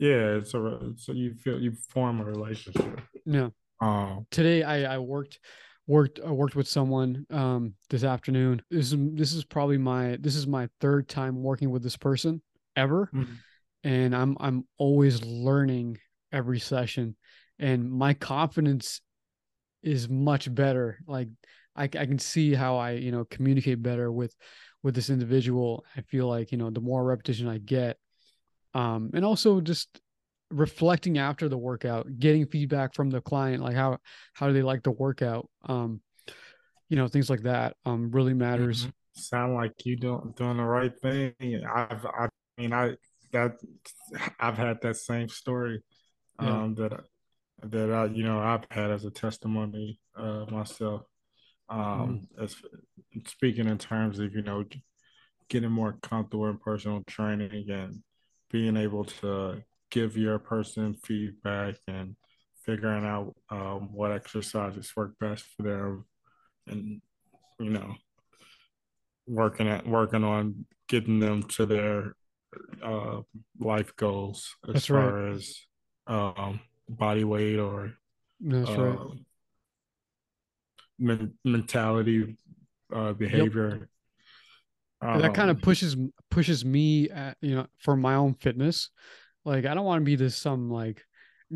yeah, 0.00 0.36
it's 0.36 0.54
a 0.54 0.92
so 0.96 1.12
you 1.12 1.34
feel 1.34 1.60
you 1.60 1.72
form 1.72 2.20
a 2.20 2.24
relationship. 2.24 3.00
Yeah. 3.24 3.50
Um, 3.80 4.26
Today 4.30 4.62
I 4.62 4.94
I 4.94 4.98
worked 4.98 5.38
worked 5.88 6.20
I 6.24 6.30
worked 6.30 6.54
with 6.54 6.68
someone 6.68 7.26
um 7.30 7.74
this 7.90 8.04
afternoon. 8.04 8.62
This 8.70 8.92
is 8.92 8.98
this 9.14 9.32
is 9.32 9.44
probably 9.44 9.78
my 9.78 10.18
this 10.20 10.36
is 10.36 10.46
my 10.46 10.68
third 10.80 11.08
time 11.08 11.42
working 11.42 11.70
with 11.70 11.82
this 11.82 11.96
person 11.96 12.40
ever. 12.76 13.10
Mm-hmm. 13.12 13.32
And 13.84 14.14
I'm 14.14 14.36
I'm 14.38 14.66
always 14.76 15.24
learning 15.24 15.98
every 16.30 16.60
session 16.60 17.16
and 17.58 17.90
my 17.90 18.14
confidence 18.14 19.00
is 19.82 20.08
much 20.08 20.54
better. 20.54 20.98
Like 21.06 21.28
I 21.74 21.84
I 21.84 21.88
can 21.88 22.18
see 22.18 22.54
how 22.54 22.76
I, 22.76 22.92
you 22.92 23.10
know, 23.10 23.24
communicate 23.24 23.82
better 23.82 24.12
with 24.12 24.34
with 24.82 24.94
this 24.94 25.10
individual. 25.10 25.84
I 25.96 26.02
feel 26.02 26.28
like, 26.28 26.52
you 26.52 26.58
know, 26.58 26.70
the 26.70 26.80
more 26.80 27.02
repetition 27.02 27.48
I 27.48 27.58
get 27.58 27.96
um 28.74 29.10
and 29.14 29.24
also 29.24 29.62
just 29.62 29.88
reflecting 30.50 31.18
after 31.18 31.48
the 31.48 31.58
workout, 31.58 32.06
getting 32.18 32.46
feedback 32.46 32.94
from 32.94 33.10
the 33.10 33.20
client, 33.20 33.62
like 33.62 33.74
how 33.74 33.98
how 34.32 34.46
do 34.46 34.52
they 34.52 34.62
like 34.62 34.82
the 34.82 34.90
workout, 34.90 35.48
um, 35.64 36.00
you 36.88 36.96
know, 36.96 37.08
things 37.08 37.28
like 37.28 37.42
that, 37.42 37.76
um, 37.84 38.10
really 38.10 38.34
matters. 38.34 38.82
Mm-hmm. 38.82 38.90
Sound 39.14 39.54
like 39.54 39.72
you 39.84 39.96
doing 39.96 40.32
doing 40.36 40.56
the 40.56 40.64
right 40.64 40.92
thing. 41.00 41.34
I've 41.74 42.06
I 42.06 42.28
mean 42.56 42.72
I 42.72 42.94
that 43.32 43.58
I've 44.40 44.56
had 44.56 44.80
that 44.82 44.96
same 44.96 45.28
story, 45.28 45.82
um, 46.38 46.76
yeah. 46.78 46.88
that 46.88 47.00
that 47.70 47.92
I 47.92 48.04
you 48.06 48.24
know 48.24 48.38
I've 48.38 48.64
had 48.70 48.90
as 48.90 49.04
a 49.04 49.10
testimony 49.10 50.00
uh 50.16 50.46
myself. 50.50 51.02
Um, 51.70 52.26
mm. 52.38 52.42
as 52.44 52.56
speaking 53.26 53.68
in 53.68 53.76
terms 53.76 54.18
of 54.20 54.34
you 54.34 54.42
know 54.42 54.64
getting 55.50 55.70
more 55.70 55.98
comfortable 56.02 56.48
in 56.48 56.58
personal 56.58 57.02
training 57.06 57.68
and 57.68 58.02
being 58.50 58.76
able 58.76 59.04
to 59.04 59.62
give 59.90 60.16
your 60.16 60.38
person 60.38 60.94
feedback 60.94 61.76
and 61.86 62.16
figuring 62.64 63.04
out 63.04 63.34
um, 63.50 63.88
what 63.92 64.12
exercises 64.12 64.92
work 64.94 65.12
best 65.18 65.44
for 65.56 65.62
them 65.62 66.04
and 66.66 67.00
you 67.58 67.70
know 67.70 67.94
working 69.26 69.68
at 69.68 69.86
working 69.86 70.24
on 70.24 70.66
getting 70.88 71.18
them 71.18 71.42
to 71.42 71.66
their 71.66 72.14
uh, 72.82 73.20
life 73.58 73.94
goals 73.96 74.54
as 74.66 74.74
That's 74.74 74.86
far 74.86 75.22
right. 75.22 75.34
as 75.34 75.54
um, 76.06 76.60
body 76.88 77.24
weight 77.24 77.58
or 77.58 77.92
That's 78.40 78.70
uh, 78.70 78.82
right. 78.82 78.98
men- 80.98 81.34
mentality 81.44 82.36
uh, 82.92 83.12
behavior 83.12 83.78
yep. 83.80 83.88
Um, 85.00 85.20
that 85.20 85.32
kind 85.32 85.48
of 85.48 85.60
pushes 85.62 85.96
pushes 86.28 86.64
me 86.64 87.08
at, 87.10 87.36
you 87.40 87.54
know 87.54 87.66
for 87.78 87.96
my 87.96 88.14
own 88.14 88.34
fitness 88.34 88.90
like 89.48 89.64
I 89.64 89.74
don't 89.74 89.86
want 89.86 90.02
to 90.02 90.04
be 90.04 90.16
this 90.16 90.36
some 90.36 90.70
like 90.70 91.02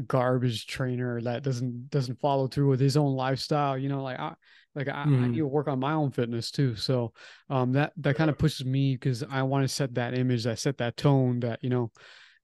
garbage 0.07 0.67
trainer 0.67 1.21
that 1.21 1.43
doesn't 1.43 1.91
doesn't 1.91 2.19
follow 2.21 2.49
through 2.49 2.69
with 2.69 2.81
his 2.81 2.97
own 2.97 3.15
lifestyle. 3.15 3.77
You 3.77 3.91
know, 3.91 4.03
like 4.03 4.19
I 4.19 4.35
like 4.75 4.89
I, 4.89 5.05
mm. 5.05 5.23
I 5.23 5.29
need 5.29 5.39
to 5.39 5.47
work 5.47 5.69
on 5.69 5.79
my 5.79 5.93
own 5.93 6.11
fitness 6.11 6.51
too. 6.51 6.75
So 6.75 7.13
um 7.51 7.73
that 7.73 7.93
that 7.99 8.17
kind 8.17 8.31
of 8.31 8.39
pushes 8.39 8.65
me 8.65 8.95
because 8.95 9.23
I 9.23 9.43
want 9.43 9.65
to 9.65 9.69
set 9.69 9.95
that 9.95 10.17
image, 10.17 10.45
that 10.45 10.59
set 10.59 10.79
that 10.79 10.97
tone, 10.97 11.41
that 11.41 11.63
you 11.63 11.69
know, 11.69 11.93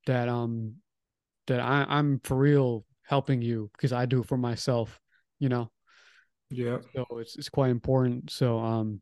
that 0.06 0.28
um 0.28 0.74
that 1.46 1.60
I, 1.60 1.86
I'm 1.88 2.20
for 2.24 2.36
real 2.36 2.84
helping 3.06 3.40
you 3.40 3.70
because 3.72 3.94
I 3.94 4.04
do 4.04 4.20
it 4.20 4.28
for 4.28 4.36
myself, 4.36 5.00
you 5.38 5.48
know. 5.48 5.70
Yeah. 6.50 6.78
So 6.94 7.06
it's 7.12 7.36
it's 7.36 7.48
quite 7.48 7.70
important. 7.70 8.30
So 8.30 8.58
um 8.58 9.00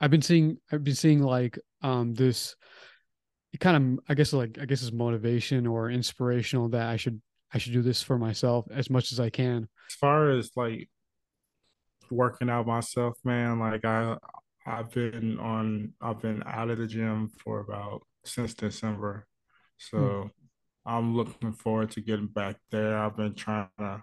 I've 0.00 0.10
been 0.10 0.22
seeing 0.22 0.56
I've 0.72 0.82
been 0.82 0.94
seeing 0.94 1.22
like 1.22 1.58
um 1.82 2.14
this 2.14 2.56
it 3.54 3.60
kind 3.60 3.76
of 3.98 4.04
I 4.08 4.14
guess 4.14 4.32
like 4.32 4.58
I 4.60 4.64
guess 4.64 4.82
is 4.82 4.92
motivation 4.92 5.66
or 5.66 5.88
inspirational 5.88 6.68
that 6.70 6.88
I 6.88 6.96
should 6.96 7.22
I 7.52 7.58
should 7.58 7.72
do 7.72 7.82
this 7.82 8.02
for 8.02 8.18
myself 8.18 8.66
as 8.72 8.90
much 8.90 9.12
as 9.12 9.20
I 9.20 9.30
can. 9.30 9.68
As 9.88 9.94
far 9.94 10.30
as 10.30 10.50
like 10.56 10.90
working 12.10 12.50
out 12.50 12.66
myself, 12.66 13.16
man, 13.24 13.60
like 13.60 13.84
I 13.84 14.18
I've 14.66 14.90
been 14.90 15.38
on 15.38 15.92
I've 16.00 16.20
been 16.20 16.42
out 16.44 16.68
of 16.68 16.78
the 16.78 16.88
gym 16.88 17.30
for 17.44 17.60
about 17.60 18.02
since 18.24 18.54
December. 18.54 19.24
So 19.76 19.98
hmm. 19.98 20.28
I'm 20.84 21.16
looking 21.16 21.52
forward 21.52 21.92
to 21.92 22.00
getting 22.00 22.26
back 22.26 22.56
there. 22.72 22.98
I've 22.98 23.16
been 23.16 23.34
trying 23.34 23.68
to 23.78 24.02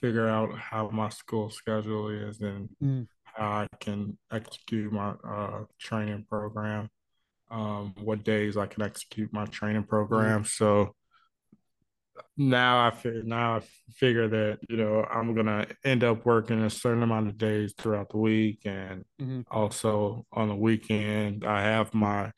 figure 0.00 0.28
out 0.28 0.58
how 0.58 0.90
my 0.90 1.10
school 1.10 1.48
schedule 1.50 2.08
is 2.08 2.40
and 2.40 2.68
hmm. 2.80 3.02
how 3.22 3.46
I 3.46 3.66
can 3.78 4.18
execute 4.32 4.92
my 4.92 5.10
uh, 5.24 5.64
training 5.78 6.26
program 6.28 6.90
um, 7.50 7.94
what 8.02 8.24
days 8.24 8.56
I 8.56 8.66
can 8.66 8.82
execute 8.82 9.32
my 9.32 9.46
training 9.46 9.84
program. 9.84 10.42
Mm-hmm. 10.42 10.46
So 10.46 10.94
now 12.36 12.86
I 12.86 12.90
figure 12.90 13.22
now 13.22 13.56
I 13.56 13.60
figure 13.92 14.28
that 14.28 14.58
you 14.68 14.76
know 14.76 15.04
I'm 15.04 15.34
gonna 15.34 15.66
end 15.84 16.04
up 16.04 16.24
working 16.24 16.62
a 16.62 16.70
certain 16.70 17.02
amount 17.02 17.28
of 17.28 17.38
days 17.38 17.74
throughout 17.76 18.10
the 18.10 18.18
week, 18.18 18.60
and 18.64 19.04
mm-hmm. 19.20 19.40
also 19.50 20.26
on 20.32 20.48
the 20.48 20.54
weekend 20.54 21.44
I 21.44 21.62
have 21.62 21.94
my 21.94 22.32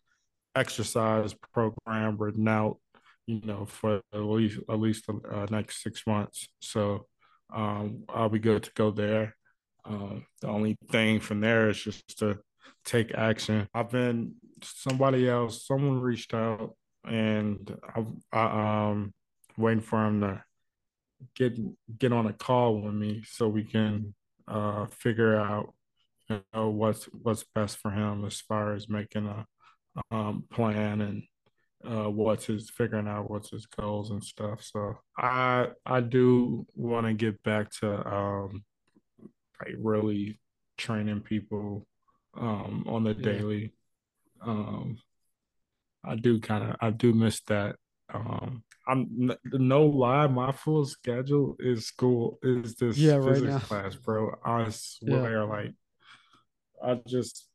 exercise 0.55 1.35
program 1.53 2.17
written 2.19 2.49
out. 2.49 2.79
You 3.27 3.41
know, 3.45 3.67
for 3.67 4.01
at 4.13 4.21
least 4.21 4.59
at 4.69 4.81
least 4.81 5.07
the 5.07 5.21
uh, 5.31 5.47
next 5.51 5.83
six 5.83 6.07
months. 6.07 6.49
So 6.61 7.07
um, 7.55 8.05
I'll 8.09 8.29
be 8.29 8.41
good 8.41 8.65
to 8.65 8.71
go 8.75 8.91
there. 8.91 9.37
Um, 9.85 10.27
the 10.41 10.49
only 10.49 10.77
thing 10.91 11.21
from 11.21 11.41
there 11.41 11.69
is 11.69 11.83
just 11.83 12.19
to 12.19 12.39
take 12.85 13.15
action. 13.15 13.69
I've 13.75 13.91
been 13.91 14.35
somebody 14.65 15.29
else, 15.29 15.67
someone 15.67 16.01
reached 16.01 16.35
out 16.35 16.77
and 17.05 17.77
I, 17.95 18.05
I 18.33 18.91
um 18.91 19.15
waiting 19.57 19.83
for 19.83 20.05
him 20.07 20.21
to 20.21 20.43
get 21.37 21.59
get 21.99 22.13
on 22.13 22.27
a 22.27 22.33
call 22.33 22.81
with 22.81 22.95
me 22.95 23.23
so 23.29 23.49
we 23.49 23.65
can 23.65 24.15
uh 24.49 24.87
figure 24.87 25.37
out 25.37 25.75
know 26.55 26.69
what's 26.71 27.05
what's 27.07 27.45
best 27.55 27.79
for 27.79 27.91
him 27.91 28.25
as 28.25 28.41
far 28.41 28.75
as 28.75 28.89
making 28.89 29.27
a 29.27 29.47
um, 30.11 30.45
plan 30.51 31.01
and 31.01 31.23
uh, 31.85 32.09
what's 32.09 32.47
his 32.47 32.71
figuring 32.71 33.09
out 33.09 33.31
what's 33.31 33.51
his 33.51 33.67
goals 33.67 34.11
and 34.11 34.23
stuff. 34.25 34.63
So 34.63 34.99
I 35.19 35.69
I 35.85 36.01
do 36.01 36.67
want 36.75 37.07
to 37.07 37.13
get 37.13 37.43
back 37.43 37.71
to 37.81 38.09
um, 38.09 38.65
like 39.61 39.75
really 39.79 40.41
training 40.79 41.21
people 41.21 41.87
um, 42.35 42.85
on 42.87 43.05
the 43.05 43.15
Yeah. 43.15 43.23
daily. 43.23 43.73
Um, 44.45 44.99
I 46.05 46.17
do 46.17 46.41
kind 46.41 46.71
of 46.71 46.77
I 46.81 46.91
do 46.91 47.13
miss 47.13 47.41
that. 47.43 47.77
Um, 48.13 48.65
I'm 48.87 49.33
no 49.53 49.87
lie, 49.87 50.27
my 50.27 50.53
full 50.53 50.85
schedule 50.85 51.57
is 51.61 51.87
school 51.87 52.39
is 52.43 52.75
this 52.77 52.99
Yeah, 52.99 53.15
right 53.15 53.41
physics 53.41 53.55
now. 53.55 53.61
class, 53.61 53.95
bro. 53.95 54.35
I 54.45 54.69
Yeah. 55.01 55.45
like 55.45 55.73
I 56.83 57.01
just 57.07 57.49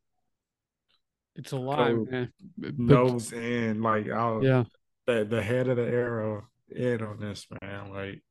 It's 1.36 1.51
a 1.51 1.58
lot, 1.58 1.94
go 1.94 2.06
man. 2.10 2.32
B- 2.60 2.72
But 2.72 2.77
nose 2.79 3.34
in, 3.34 3.82
like 3.82 4.10
I'll 4.10 4.41
yeah, 4.41 4.63
the 5.06 5.25
the 5.25 5.41
head 5.44 5.67
of 5.67 5.77
the 5.77 5.88
arrow 5.88 6.48
in 6.70 7.01
on 7.03 7.20
this 7.20 7.46
man. 7.62 7.91
Like 7.91 8.22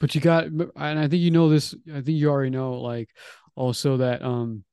but 0.00 0.14
you 0.14 0.20
got 0.20 0.44
and 0.44 0.98
I 0.98 1.08
think 1.08 1.22
you 1.22 1.30
know 1.30 1.48
this, 1.48 1.74
I 1.92 2.00
think 2.02 2.18
you 2.18 2.28
already 2.30 2.50
know 2.50 2.80
like 2.80 3.08
also 3.56 3.96
that 3.98 4.22
um 4.22 4.64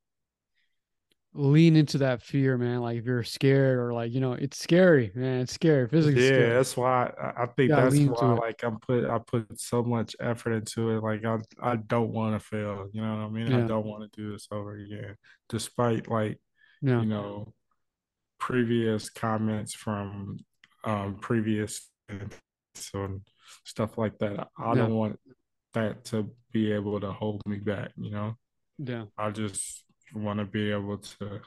lean 1.36 1.76
into 1.76 1.98
that 1.98 2.22
fear, 2.22 2.56
man. 2.58 2.80
Like 2.80 2.98
if 2.98 3.04
you're 3.04 3.22
scared 3.22 3.78
or 3.78 3.92
like, 3.92 4.12
you 4.12 4.20
know, 4.20 4.32
it's 4.32 4.58
scary, 4.58 5.12
man. 5.14 5.40
It's 5.40 5.52
scary. 5.52 5.88
Physics 5.88 6.18
is 6.18 6.24
yeah, 6.24 6.28
scary. 6.36 6.50
that's 6.54 6.76
why 6.76 7.12
I, 7.20 7.42
I 7.42 7.46
think 7.46 7.70
that's 7.70 7.96
why 7.98 8.34
like 8.34 8.62
I'm 8.62 8.78
put 8.80 9.04
I 9.04 9.18
put 9.18 9.60
so 9.60 9.82
much 9.82 10.16
effort 10.20 10.52
into 10.52 10.90
it. 10.90 11.02
Like 11.02 11.24
I 11.24 11.38
I 11.60 11.76
don't 11.76 12.10
want 12.12 12.40
to 12.40 12.46
fail. 12.46 12.88
You 12.92 13.02
know 13.02 13.16
what 13.16 13.22
I 13.24 13.28
mean? 13.28 13.52
I 13.52 13.66
don't 13.66 13.86
want 13.86 14.10
to 14.10 14.20
do 14.20 14.32
this 14.32 14.48
over 14.50 14.76
again, 14.76 15.16
despite 15.48 16.08
like 16.08 16.38
Yeah. 16.82 17.00
you 17.00 17.06
know 17.06 17.52
previous 18.38 19.08
comments 19.10 19.74
from 19.74 20.38
um 20.84 21.16
previous 21.20 21.88
and 22.08 22.34
stuff 23.64 23.96
like 23.98 24.18
that. 24.18 24.48
I 24.58 24.68
Yeah. 24.68 24.74
don't 24.74 24.94
want 24.94 25.18
that 25.74 26.04
to 26.06 26.30
be 26.52 26.72
able 26.72 27.00
to 27.00 27.12
hold 27.12 27.42
me 27.46 27.58
back. 27.58 27.92
You 27.96 28.10
know, 28.10 28.36
Yeah. 28.78 29.04
I 29.16 29.30
just 29.30 29.84
want 30.14 30.38
to 30.38 30.44
be 30.44 30.70
able 30.70 30.98
to 30.98 31.40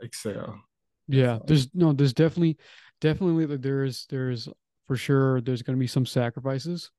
excel. 0.00 0.60
Yeah. 1.08 1.38
There's 1.46 1.68
no, 1.74 1.92
there's 1.92 2.14
definitely 2.14 2.58
definitely 3.00 3.46
like, 3.46 3.62
there's 3.62 4.06
there's 4.08 4.48
for 4.86 4.96
sure 4.96 5.40
there's 5.40 5.62
gonna 5.62 5.78
be 5.78 5.86
some 5.86 6.06
sacrifices. 6.06 6.90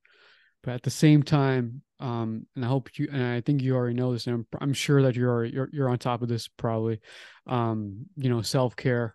But 0.62 0.74
at 0.74 0.82
the 0.82 0.90
same 0.90 1.22
time, 1.22 1.82
um, 2.00 2.46
and 2.56 2.64
I 2.64 2.68
hope 2.68 2.98
you 2.98 3.08
and 3.12 3.22
I 3.22 3.40
think 3.40 3.62
you 3.62 3.76
already 3.76 3.94
know 3.94 4.12
this, 4.12 4.26
and 4.26 4.34
I'm 4.34 4.46
I'm 4.60 4.72
sure 4.72 5.02
that 5.02 5.14
you're 5.14 5.30
already 5.30 5.52
you're 5.52 5.68
you're 5.72 5.88
on 5.88 5.98
top 5.98 6.22
of 6.22 6.28
this 6.28 6.48
probably. 6.48 7.00
Um, 7.48 8.06
you 8.16 8.28
know, 8.28 8.42
self-care, 8.42 9.14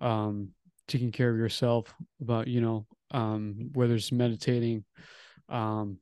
um, 0.00 0.48
taking 0.88 1.12
care 1.12 1.30
of 1.30 1.36
yourself, 1.36 1.94
about, 2.20 2.48
you 2.48 2.60
know, 2.60 2.86
um, 3.12 3.70
whether 3.74 3.94
it's 3.94 4.10
meditating, 4.10 4.84
um, 5.48 5.98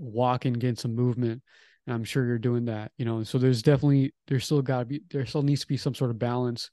walking, 0.00 0.54
getting 0.54 0.76
some 0.76 0.94
movement. 0.94 1.42
And 1.86 1.94
I'm 1.94 2.04
sure 2.04 2.24
you're 2.24 2.38
doing 2.38 2.66
that, 2.66 2.92
you 2.96 3.04
know. 3.04 3.22
So 3.24 3.38
there's 3.38 3.62
definitely 3.62 4.14
there's 4.28 4.44
still 4.44 4.62
gotta 4.62 4.84
be 4.84 5.02
there 5.10 5.26
still 5.26 5.42
needs 5.42 5.62
to 5.62 5.66
be 5.66 5.76
some 5.76 5.94
sort 5.94 6.10
of 6.10 6.18
balance, 6.18 6.70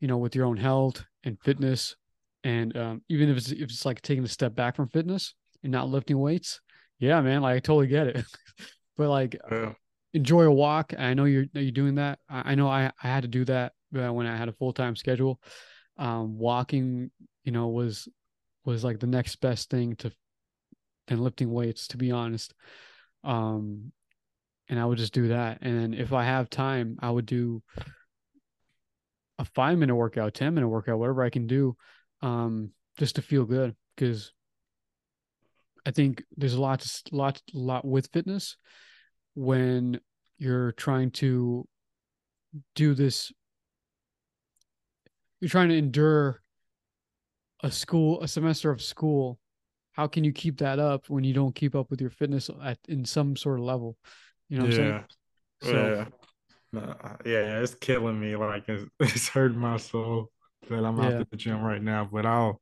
you 0.00 0.08
know, 0.08 0.18
with 0.18 0.36
your 0.36 0.46
own 0.46 0.56
health 0.56 1.04
and 1.24 1.38
fitness. 1.42 1.96
And 2.44 2.76
um, 2.76 3.02
even 3.08 3.28
if 3.28 3.36
it's 3.36 3.50
if 3.50 3.62
it's 3.62 3.84
like 3.84 4.00
taking 4.02 4.24
a 4.24 4.28
step 4.28 4.54
back 4.54 4.76
from 4.76 4.88
fitness 4.88 5.34
and 5.62 5.72
not 5.72 5.88
lifting 5.88 6.18
weights, 6.18 6.60
yeah, 6.98 7.20
man, 7.20 7.42
like 7.42 7.56
I 7.56 7.60
totally 7.60 7.88
get 7.88 8.06
it. 8.08 8.24
but 8.96 9.08
like 9.08 9.36
Yeah. 9.50 9.72
enjoy 10.12 10.42
a 10.42 10.52
walk. 10.52 10.94
I 10.96 11.14
know 11.14 11.24
you're 11.24 11.46
you're 11.52 11.72
doing 11.72 11.96
that. 11.96 12.18
I, 12.28 12.52
I 12.52 12.54
know 12.54 12.68
I 12.68 12.92
I 13.02 13.06
had 13.08 13.22
to 13.22 13.28
do 13.28 13.44
that 13.46 13.72
uh, 13.96 14.12
when 14.12 14.26
I 14.26 14.36
had 14.36 14.48
a 14.48 14.52
full 14.52 14.72
time 14.72 14.96
schedule. 14.96 15.40
Um, 15.96 16.38
walking, 16.38 17.10
you 17.44 17.52
know, 17.52 17.68
was 17.68 18.08
was 18.64 18.84
like 18.84 19.00
the 19.00 19.06
next 19.06 19.36
best 19.36 19.70
thing 19.70 19.96
to 19.96 20.12
than 21.06 21.20
lifting 21.22 21.52
weights, 21.52 21.88
to 21.88 21.96
be 21.96 22.10
honest. 22.10 22.54
Um, 23.22 23.92
and 24.68 24.78
I 24.78 24.84
would 24.84 24.98
just 24.98 25.12
do 25.12 25.28
that. 25.28 25.58
And 25.62 25.94
if 25.94 26.12
I 26.12 26.24
have 26.24 26.48
time, 26.50 26.96
I 27.00 27.10
would 27.10 27.26
do 27.26 27.62
a 29.38 29.44
five 29.44 29.78
minute 29.78 29.94
workout, 29.94 30.34
ten 30.34 30.54
minute 30.54 30.68
workout, 30.68 30.98
whatever 30.98 31.22
I 31.22 31.30
can 31.30 31.46
do, 31.46 31.76
um, 32.22 32.70
just 32.98 33.16
to 33.16 33.22
feel 33.22 33.44
good. 33.44 33.74
Because 33.96 34.32
I 35.86 35.90
think 35.90 36.22
there's 36.36 36.54
a 36.54 36.60
lot, 36.60 36.86
lot, 37.12 37.40
lot 37.52 37.84
with 37.84 38.10
fitness 38.12 38.56
when 39.34 40.00
you're 40.38 40.72
trying 40.72 41.10
to 41.12 41.66
do 42.74 42.94
this. 42.94 43.32
You're 45.40 45.50
trying 45.50 45.68
to 45.68 45.76
endure 45.76 46.40
a 47.62 47.70
school, 47.70 48.22
a 48.22 48.28
semester 48.28 48.70
of 48.70 48.80
school. 48.80 49.38
How 49.92 50.06
can 50.06 50.24
you 50.24 50.32
keep 50.32 50.58
that 50.58 50.78
up 50.78 51.08
when 51.08 51.22
you 51.22 51.34
don't 51.34 51.54
keep 51.54 51.74
up 51.74 51.90
with 51.90 52.00
your 52.00 52.10
fitness 52.10 52.50
at 52.62 52.78
in 52.88 53.04
some 53.04 53.36
sort 53.36 53.58
of 53.58 53.64
level? 53.64 53.96
You 54.48 54.58
know 54.58 54.64
what 54.64 54.66
I'm 54.66 54.72
saying? 54.72 55.04
Yeah. 55.62 55.70
So 55.70 55.86
Yeah. 55.96 56.04
No, 56.72 56.96
yeah, 57.24 57.60
it's 57.60 57.74
killing 57.74 58.18
me. 58.18 58.34
Like 58.34 58.68
it's, 58.68 58.84
it's 59.00 59.28
hurting 59.28 59.58
my 59.58 59.76
soul 59.76 60.30
that 60.68 60.84
I'm 60.84 60.98
out 60.98 61.12
at 61.20 61.30
the 61.30 61.36
gym 61.36 61.62
right 61.62 61.82
now. 61.82 62.08
But 62.10 62.26
I'll, 62.26 62.60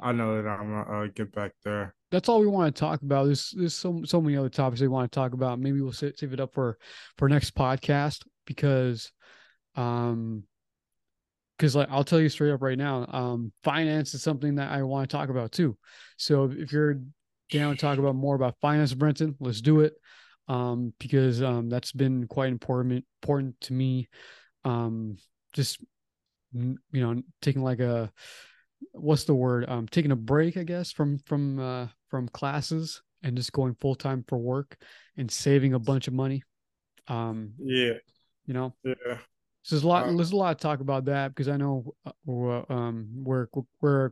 I 0.00 0.12
know 0.12 0.42
that 0.42 0.48
I'm 0.48 0.70
gonna 0.70 1.04
uh, 1.04 1.06
get 1.14 1.32
back 1.32 1.52
there. 1.62 1.94
that's 2.10 2.28
all 2.28 2.40
we 2.40 2.46
want 2.46 2.74
to 2.74 2.80
talk 2.80 3.02
about. 3.02 3.26
There's 3.26 3.50
there's 3.56 3.74
so 3.74 4.02
so 4.04 4.20
many 4.20 4.36
other 4.36 4.48
topics 4.48 4.80
we 4.80 4.88
want 4.88 5.10
to 5.12 5.14
talk 5.14 5.34
about. 5.34 5.60
Maybe 5.60 5.80
we'll 5.80 5.92
sa- 5.92 6.08
save 6.16 6.32
it 6.32 6.40
up 6.40 6.54
for 6.54 6.78
for 7.18 7.28
next 7.28 7.54
podcast 7.54 8.22
because 8.46 9.12
um 9.76 10.44
because 11.56 11.76
like 11.76 11.88
I'll 11.90 12.04
tell 12.04 12.20
you 12.20 12.30
straight 12.30 12.52
up 12.52 12.62
right 12.62 12.78
now, 12.78 13.06
um 13.12 13.52
finance 13.62 14.14
is 14.14 14.22
something 14.22 14.54
that 14.54 14.72
I 14.72 14.82
want 14.82 15.10
to 15.10 15.16
talk 15.16 15.28
about 15.28 15.52
too. 15.52 15.76
So 16.16 16.50
if 16.50 16.72
you're 16.72 17.00
down 17.50 17.74
to 17.76 17.80
talk 17.80 17.98
about 17.98 18.14
more 18.14 18.36
about 18.36 18.56
finance, 18.62 18.94
Brenton, 18.94 19.36
let's 19.38 19.60
do 19.60 19.80
it. 19.80 19.92
Um, 20.50 20.92
because 20.98 21.42
um 21.42 21.68
that's 21.70 21.92
been 21.92 22.26
quite 22.26 22.50
important 22.50 23.04
important 23.22 23.60
to 23.62 23.72
me. 23.72 24.08
Um, 24.64 25.16
just 25.52 25.78
you 26.52 26.76
know 26.92 27.22
taking 27.40 27.62
like 27.62 27.78
a 27.80 28.10
what's 28.92 29.24
the 29.24 29.34
word 29.34 29.68
um 29.68 29.86
taking 29.86 30.10
a 30.10 30.16
break 30.16 30.56
i 30.56 30.62
guess 30.64 30.90
from 30.90 31.18
from 31.20 31.58
uh 31.60 31.86
from 32.08 32.28
classes 32.28 33.02
and 33.22 33.36
just 33.36 33.52
going 33.52 33.74
full 33.74 33.94
time 33.94 34.24
for 34.26 34.38
work 34.38 34.76
and 35.16 35.30
saving 35.30 35.74
a 35.74 35.78
bunch 35.78 36.08
of 36.08 36.14
money 36.14 36.42
um 37.08 37.52
Yeah, 37.58 37.94
you 38.46 38.54
know 38.54 38.74
yeah. 38.82 39.18
so 39.62 39.74
there's 39.76 39.84
a 39.84 39.88
lot 39.88 40.06
Uh, 40.06 40.16
there's 40.16 40.32
a 40.32 40.36
lot 40.36 40.58
to 40.58 40.62
talk 40.62 40.80
about 40.80 41.04
that 41.04 41.28
because 41.28 41.48
i 41.48 41.56
know 41.56 41.94
uh, 42.06 42.72
um 42.72 43.08
we're 43.22 43.46
we're 43.80 44.10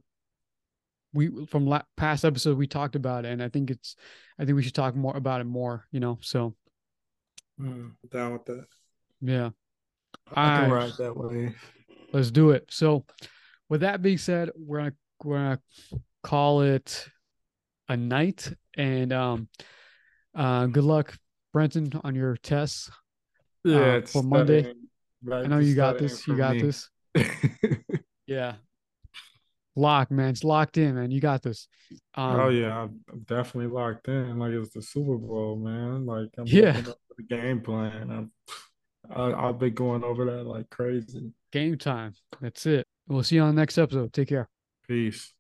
we 1.19 1.47
from 1.47 1.67
la- 1.67 1.83
past 1.97 2.25
episode 2.25 2.57
we 2.57 2.67
talked 2.67 2.95
about 2.97 3.25
it 3.25 3.33
and 3.33 3.43
i 3.43 3.49
think 3.49 3.71
it's 3.71 3.97
i 4.39 4.45
think 4.45 4.55
we 4.57 4.63
should 4.63 4.75
talk 4.75 4.95
more 4.95 5.17
about 5.17 5.41
it 5.41 5.45
more 5.45 5.85
you 5.91 5.99
know 6.01 6.17
so 6.23 6.55
mm, 7.61 7.91
down 8.11 8.33
with 8.33 8.45
that. 8.47 8.67
yeah 9.21 9.51
I 10.33 10.57
can 10.61 10.71
ride 10.71 10.93
that 10.99 11.17
way. 11.17 11.55
let's 12.13 12.31
do 12.31 12.51
it 12.51 12.67
so 12.71 13.05
with 13.69 13.81
that 13.81 14.01
being 14.01 14.19
said 14.19 14.51
we're 14.57 14.79
gonna 14.79 14.93
we're 15.25 15.37
gonna 15.37 15.61
call 16.23 16.63
it 16.63 17.09
a 17.89 17.97
night 17.97 18.53
and 18.77 19.13
um 19.13 19.49
uh 20.35 20.67
good 20.67 20.85
luck 20.85 21.17
brenton 21.53 21.91
on 22.05 22.15
your 22.15 22.37
tests 22.37 22.91
Yeah, 23.65 23.79
uh, 23.97 24.01
for 24.03 24.23
monday 24.23 24.61
studying. 24.63 24.89
Back 25.23 25.45
i 25.45 25.49
know 25.49 25.59
you 25.59 25.75
got 25.75 25.99
this 25.99 26.27
you 26.29 26.37
got 26.37 26.55
me. 26.55 26.63
this 26.63 26.91
yeah 28.27 28.55
lock 29.79 30.11
man 30.11 30.31
it's 30.31 30.45
locked 30.45 30.77
in 30.77 30.95
man 30.95 31.11
you 31.11 31.21
got 31.21 31.43
this 31.43 31.69
um 32.15 32.41
Oh 32.41 32.49
yeah, 32.49 32.83
I'm 32.83 33.01
definitely 33.25 33.73
locked 33.73 34.09
in. 34.09 34.39
Like 34.39 34.53
it's 34.53 34.75
the 34.75 34.83
Super 34.83 35.17
Bowl, 35.17 35.57
man. 35.57 36.05
Like 36.05 36.29
I'm 36.37 36.47
yeah 36.47 36.83
up 36.87 36.99
the 37.17 37.23
game 37.23 37.61
plan. 37.61 38.11
I'm, 38.11 38.33
I, 39.11 39.49
I've 39.49 39.59
been 39.59 39.75
going 39.75 40.05
over 40.05 40.25
that 40.27 40.45
like 40.45 40.69
crazy. 40.69 41.33
game 41.53 41.79
time 41.79 42.15
that's 42.41 42.67
it 42.67 42.87
we'll 43.07 43.23
see 43.23 43.37
you 43.37 43.43
on 43.43 43.55
the 43.55 43.61
next 43.61 43.79
episode 43.79 44.13
take 44.13 44.29
care 44.29 44.49
Peace. 44.87 45.35